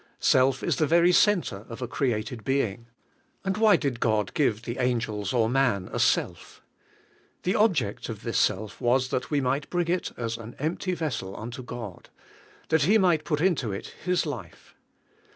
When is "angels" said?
4.79-5.31